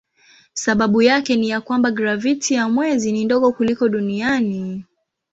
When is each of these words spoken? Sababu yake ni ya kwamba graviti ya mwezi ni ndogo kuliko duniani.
Sababu 0.53 1.01
yake 1.01 1.35
ni 1.35 1.49
ya 1.49 1.61
kwamba 1.61 1.91
graviti 1.91 2.53
ya 2.53 2.69
mwezi 2.69 3.11
ni 3.11 3.25
ndogo 3.25 3.51
kuliko 3.51 3.89
duniani. 3.89 4.83